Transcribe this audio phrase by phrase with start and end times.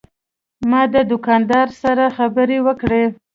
[0.69, 3.03] ما د دوکاندار سره خبرې وکړې.